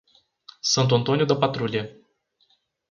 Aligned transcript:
Santo 0.63 0.95
Antônio 0.95 1.27
da 1.27 1.35
Patrulha 1.35 1.95